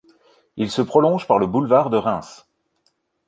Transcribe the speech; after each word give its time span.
Il 0.57 0.71
se 0.71 0.81
prolonge 0.81 1.27
par 1.27 1.37
le 1.37 1.45
boulevard 1.45 1.91
de 1.91 1.97
Reims. 1.97 2.49